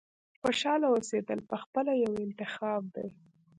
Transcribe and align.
•خوشحاله 0.41 0.87
اوسېدل 0.93 1.39
پخپله 1.51 1.93
یو 2.03 2.13
انتخاب 2.25 2.81
دی. 2.95 3.07